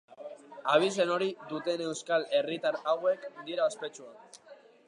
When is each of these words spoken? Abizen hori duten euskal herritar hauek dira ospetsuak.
Abizen 0.75 1.11
hori 1.15 1.27
duten 1.51 1.85
euskal 1.89 2.27
herritar 2.39 2.81
hauek 2.95 3.31
dira 3.51 3.69
ospetsuak. 3.73 4.43